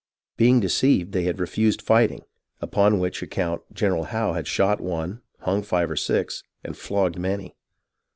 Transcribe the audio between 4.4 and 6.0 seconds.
shot one, hung five or